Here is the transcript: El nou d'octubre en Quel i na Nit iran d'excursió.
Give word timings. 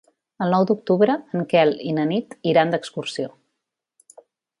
El 0.43 0.53
nou 0.55 0.63
d'octubre 0.69 1.17
en 1.39 1.43
Quel 1.51 1.73
i 1.91 1.93
na 1.97 2.05
Nit 2.13 2.33
iran 2.53 2.73
d'excursió. 2.77 3.29